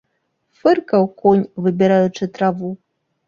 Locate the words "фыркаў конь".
0.59-1.45